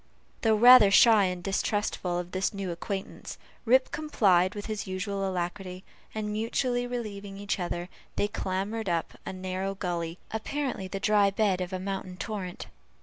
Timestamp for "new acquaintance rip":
2.55-3.91